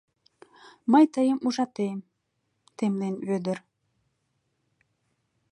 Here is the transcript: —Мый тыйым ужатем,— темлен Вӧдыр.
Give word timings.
—Мый 0.91 1.05
тыйым 1.13 1.39
ужатем,— 1.47 1.99
темлен 2.77 3.15
Вӧдыр. 3.27 3.57